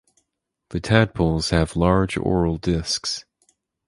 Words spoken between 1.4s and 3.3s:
have large oral discs.